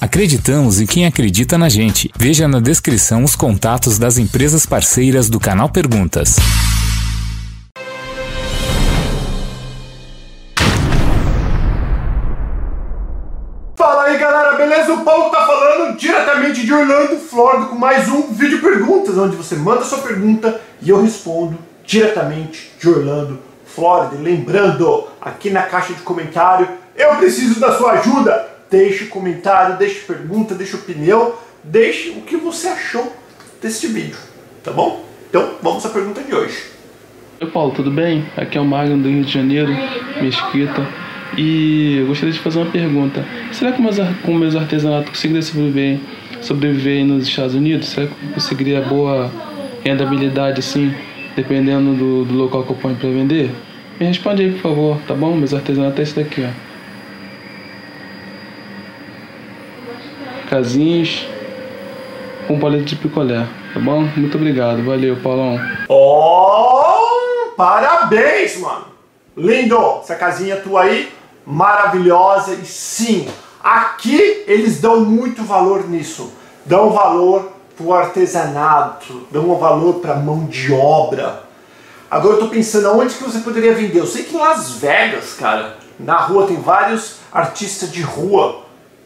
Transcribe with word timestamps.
Acreditamos 0.00 0.80
em 0.80 0.86
quem 0.86 1.04
acredita 1.04 1.58
na 1.58 1.68
gente. 1.68 2.10
Veja 2.16 2.48
na 2.48 2.58
descrição 2.58 3.22
os 3.22 3.36
contatos 3.36 3.98
das 3.98 4.16
empresas 4.16 4.64
parceiras 4.64 5.28
do 5.28 5.38
canal 5.38 5.68
Perguntas. 5.68 6.36
Fala 13.76 14.04
aí 14.04 14.16
galera, 14.16 14.56
beleza? 14.56 14.94
O 14.94 15.04
Paulo 15.04 15.28
tá 15.28 15.46
falando 15.46 15.98
diretamente 15.98 16.64
de 16.64 16.72
Orlando, 16.72 17.18
Flórida, 17.18 17.66
com 17.66 17.76
mais 17.76 18.08
um 18.08 18.32
vídeo 18.32 18.62
perguntas, 18.62 19.18
onde 19.18 19.36
você 19.36 19.54
manda 19.54 19.84
sua 19.84 19.98
pergunta 19.98 20.62
e 20.80 20.88
eu 20.88 21.02
respondo 21.02 21.58
diretamente 21.84 22.72
de 22.80 22.88
Orlando, 22.88 23.38
Flórida. 23.66 24.16
Lembrando, 24.18 25.08
aqui 25.20 25.50
na 25.50 25.64
caixa 25.64 25.92
de 25.92 26.00
comentário, 26.00 26.66
eu 26.96 27.16
preciso 27.16 27.60
da 27.60 27.76
sua 27.76 27.92
ajuda. 27.92 28.59
Deixe 28.70 29.06
comentário, 29.06 29.76
deixe 29.76 29.98
pergunta, 30.06 30.54
deixe 30.54 30.76
opinião, 30.76 31.34
deixe 31.64 32.10
o 32.10 32.20
que 32.20 32.36
você 32.36 32.68
achou 32.68 33.12
deste 33.60 33.88
vídeo, 33.88 34.16
tá 34.62 34.70
bom? 34.70 35.04
Então, 35.28 35.54
vamos 35.60 35.84
à 35.84 35.88
pergunta 35.88 36.22
de 36.22 36.32
hoje. 36.32 36.66
Oi 37.40 37.48
Paulo, 37.48 37.72
tudo 37.72 37.90
bem? 37.90 38.24
Aqui 38.36 38.56
é 38.56 38.60
o 38.60 38.64
Magno 38.64 38.96
do 39.02 39.08
Rio 39.08 39.24
de 39.24 39.32
Janeiro, 39.32 39.72
Mesquita. 40.22 40.86
E 41.36 41.98
eu 41.98 42.06
gostaria 42.06 42.32
de 42.32 42.38
fazer 42.38 42.60
uma 42.60 42.70
pergunta. 42.70 43.26
Será 43.50 43.72
que 43.72 43.82
com 44.22 44.34
meus 44.34 44.54
artesanatos 44.54 45.10
conseguiria 45.10 45.42
sobreviver, 45.42 45.98
sobreviver 46.40 47.04
nos 47.04 47.26
Estados 47.26 47.56
Unidos? 47.56 47.88
Será 47.88 48.06
que 48.06 48.12
eu 48.12 48.34
conseguiria 48.34 48.82
boa 48.82 49.32
rentabilidade 49.84 50.60
assim, 50.60 50.94
dependendo 51.34 51.94
do, 51.94 52.24
do 52.24 52.34
local 52.34 52.62
que 52.62 52.70
eu 52.70 52.76
ponho 52.76 52.94
para 52.94 53.08
vender? 53.08 53.50
Me 53.98 54.06
responde 54.06 54.44
aí, 54.44 54.52
por 54.52 54.60
favor, 54.60 54.98
tá 55.08 55.14
bom? 55.14 55.34
Meus 55.34 55.52
artesanatos 55.52 55.98
é 55.98 56.02
esse 56.02 56.14
daqui, 56.14 56.44
ó. 56.44 56.69
Casinhos 60.50 61.28
com 62.48 62.58
paleta 62.58 62.82
de 62.82 62.96
picolé, 62.96 63.46
tá 63.72 63.78
bom? 63.78 64.00
Muito 64.16 64.36
obrigado, 64.36 64.84
valeu, 64.84 65.16
Paulão. 65.22 65.56
Oh, 65.88 67.52
parabéns, 67.56 68.58
mano! 68.58 68.86
Lindo! 69.36 70.00
Essa 70.02 70.16
casinha 70.16 70.56
tua 70.56 70.82
aí, 70.82 71.08
maravilhosa. 71.46 72.54
E 72.54 72.66
sim, 72.66 73.28
aqui 73.62 74.42
eles 74.48 74.80
dão 74.80 75.02
muito 75.02 75.44
valor 75.44 75.88
nisso. 75.88 76.32
Dão 76.66 76.90
valor 76.90 77.52
pro 77.76 77.94
artesanato, 77.94 79.28
dão 79.30 79.54
valor 79.54 80.00
pra 80.00 80.16
mão 80.16 80.46
de 80.46 80.72
obra. 80.72 81.44
Agora 82.10 82.34
eu 82.34 82.40
tô 82.40 82.48
pensando 82.48 82.88
aonde 82.88 83.14
que 83.14 83.22
você 83.22 83.38
poderia 83.38 83.72
vender. 83.72 84.00
Eu 84.00 84.06
sei 84.06 84.24
que 84.24 84.34
em 84.34 84.40
Las 84.40 84.72
Vegas, 84.72 85.34
cara, 85.34 85.76
na 85.96 86.16
rua 86.16 86.48
tem 86.48 86.60
vários 86.60 87.18
artistas 87.32 87.92
de 87.92 88.02
rua 88.02 88.62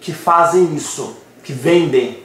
que 0.00 0.12
fazem 0.12 0.74
isso, 0.74 1.16
que 1.42 1.52
vendem. 1.52 2.22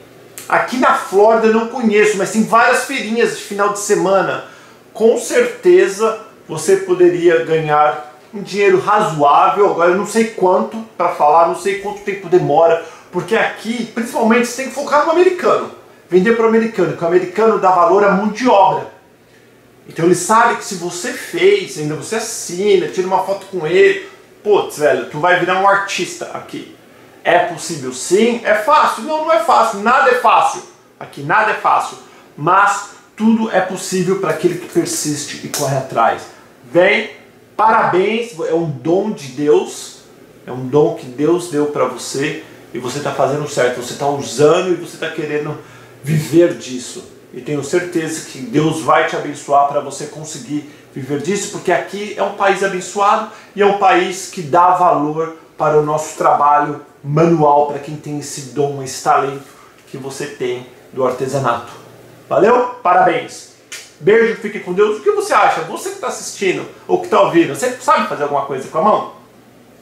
Aqui 0.48 0.76
na 0.76 0.94
Flórida 0.94 1.52
não 1.52 1.68
conheço, 1.68 2.18
mas 2.18 2.32
tem 2.32 2.44
várias 2.44 2.84
feirinhas 2.84 3.36
de 3.36 3.42
final 3.44 3.72
de 3.72 3.80
semana. 3.80 4.44
Com 4.92 5.18
certeza 5.18 6.20
você 6.46 6.76
poderia 6.78 7.44
ganhar 7.44 8.14
um 8.32 8.42
dinheiro 8.42 8.78
razoável. 8.78 9.70
Agora 9.70 9.92
eu 9.92 9.96
não 9.96 10.06
sei 10.06 10.24
quanto 10.26 10.76
para 10.96 11.10
falar, 11.10 11.48
não 11.48 11.56
sei 11.56 11.78
quanto 11.78 12.00
tempo 12.00 12.28
demora, 12.28 12.84
porque 13.10 13.36
aqui, 13.36 13.86
principalmente, 13.94 14.46
você 14.46 14.62
tem 14.62 14.68
que 14.70 14.74
focar 14.74 15.06
no 15.06 15.12
americano. 15.12 15.70
Vender 16.10 16.36
para 16.36 16.44
o 16.44 16.48
americano, 16.48 16.90
porque 16.90 17.04
o 17.04 17.08
americano 17.08 17.58
dá 17.58 17.70
valor 17.70 18.04
à 18.04 18.10
mão 18.10 18.28
de 18.28 18.48
obra. 18.48 18.92
Então 19.88 20.04
ele 20.04 20.14
sabe 20.14 20.56
que 20.56 20.64
se 20.64 20.76
você 20.76 21.12
fez, 21.12 21.78
ainda 21.78 21.94
você 21.94 22.16
assina, 22.16 22.88
tira 22.88 23.06
uma 23.06 23.22
foto 23.22 23.46
com 23.46 23.66
ele, 23.66 24.08
putz, 24.42 24.78
velho, 24.78 25.06
tu 25.10 25.18
vai 25.18 25.38
virar 25.40 25.60
um 25.60 25.68
artista 25.68 26.30
aqui. 26.34 26.74
É 27.24 27.38
possível 27.38 27.92
sim? 27.92 28.42
É 28.44 28.54
fácil? 28.54 29.04
Não, 29.04 29.24
não 29.24 29.32
é 29.32 29.40
fácil. 29.40 29.80
Nada 29.80 30.10
é 30.10 30.16
fácil. 30.16 30.62
Aqui 31.00 31.22
nada 31.22 31.52
é 31.52 31.54
fácil. 31.54 31.96
Mas 32.36 32.90
tudo 33.16 33.50
é 33.50 33.60
possível 33.60 34.20
para 34.20 34.30
aquele 34.30 34.58
que 34.58 34.68
persiste 34.68 35.40
e 35.42 35.48
corre 35.48 35.76
atrás. 35.76 36.22
Vem, 36.70 37.10
parabéns, 37.56 38.38
é 38.40 38.52
um 38.52 38.70
dom 38.70 39.10
de 39.10 39.28
Deus. 39.28 40.00
É 40.46 40.52
um 40.52 40.66
dom 40.68 40.96
que 40.96 41.06
Deus 41.06 41.48
deu 41.48 41.66
para 41.66 41.86
você 41.86 42.44
e 42.74 42.78
você 42.78 42.98
está 42.98 43.12
fazendo 43.12 43.48
certo. 43.48 43.80
Você 43.80 43.94
está 43.94 44.06
usando 44.06 44.72
e 44.72 44.74
você 44.74 44.96
está 44.96 45.08
querendo 45.08 45.58
viver 46.02 46.54
disso. 46.58 47.13
E 47.34 47.40
tenho 47.40 47.64
certeza 47.64 48.30
que 48.30 48.38
Deus 48.38 48.80
vai 48.82 49.08
te 49.08 49.16
abençoar 49.16 49.66
para 49.66 49.80
você 49.80 50.06
conseguir 50.06 50.70
viver 50.94 51.20
disso, 51.20 51.50
porque 51.50 51.72
aqui 51.72 52.14
é 52.16 52.22
um 52.22 52.34
país 52.34 52.62
abençoado 52.62 53.32
e 53.56 53.60
é 53.60 53.66
um 53.66 53.78
país 53.78 54.30
que 54.30 54.40
dá 54.40 54.70
valor 54.70 55.36
para 55.58 55.76
o 55.76 55.82
nosso 55.82 56.16
trabalho 56.16 56.80
manual 57.02 57.66
para 57.66 57.80
quem 57.80 57.96
tem 57.96 58.20
esse 58.20 58.52
dom, 58.52 58.80
esse 58.84 59.02
talento 59.02 59.42
que 59.88 59.96
você 59.96 60.26
tem 60.26 60.68
do 60.92 61.04
artesanato. 61.04 61.72
Valeu? 62.28 62.76
Parabéns! 62.82 63.54
Beijo, 63.98 64.36
fique 64.36 64.60
com 64.60 64.72
Deus. 64.72 64.98
O 64.98 65.02
que 65.02 65.10
você 65.10 65.32
acha? 65.34 65.62
Você 65.62 65.88
que 65.88 65.96
está 65.96 66.08
assistindo 66.08 66.64
ou 66.86 66.98
que 66.98 67.06
está 67.06 67.20
ouvindo, 67.20 67.54
você 67.54 67.70
sabe 67.80 68.08
fazer 68.08 68.24
alguma 68.24 68.46
coisa 68.46 68.68
com 68.68 68.78
a 68.78 68.82
mão? 68.82 69.12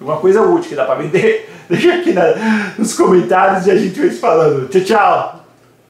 Alguma 0.00 0.16
coisa 0.18 0.40
útil 0.40 0.70
que 0.70 0.74
dá 0.74 0.86
para 0.86 0.94
vender? 0.94 1.50
Deixa 1.68 1.94
aqui 1.94 2.12
na, 2.12 2.34
nos 2.78 2.94
comentários 2.94 3.66
e 3.66 3.70
a 3.70 3.76
gente 3.76 4.00
vai 4.00 4.10
falando. 4.10 4.68
Tchau, 4.68 4.80
tchau! 4.82 5.41